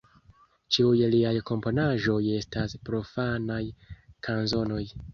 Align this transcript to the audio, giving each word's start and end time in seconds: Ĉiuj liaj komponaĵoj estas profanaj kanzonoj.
Ĉiuj 0.77 1.09
liaj 1.15 1.33
komponaĵoj 1.51 2.17
estas 2.39 2.77
profanaj 2.91 3.63
kanzonoj. 4.29 4.85